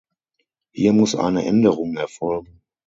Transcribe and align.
Hier 0.71 0.93
muss 0.93 1.13
eine 1.15 1.45
Änderung 1.45 1.95
erfolgen. 1.95 2.63